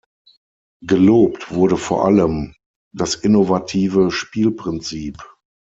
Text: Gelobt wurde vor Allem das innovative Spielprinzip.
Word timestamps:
Gelobt 0.83 1.51
wurde 1.53 1.77
vor 1.77 2.05
Allem 2.05 2.55
das 2.91 3.13
innovative 3.13 4.09
Spielprinzip. 4.09 5.19